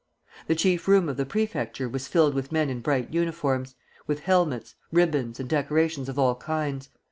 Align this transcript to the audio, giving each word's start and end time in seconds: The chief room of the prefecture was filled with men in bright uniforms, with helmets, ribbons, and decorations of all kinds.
The 0.47 0.55
chief 0.55 0.87
room 0.87 1.07
of 1.09 1.17
the 1.17 1.27
prefecture 1.27 1.87
was 1.87 2.07
filled 2.07 2.33
with 2.33 2.51
men 2.51 2.71
in 2.71 2.79
bright 2.79 3.13
uniforms, 3.13 3.75
with 4.07 4.21
helmets, 4.21 4.73
ribbons, 4.91 5.39
and 5.39 5.47
decorations 5.47 6.09
of 6.09 6.17
all 6.17 6.33
kinds. 6.33 6.89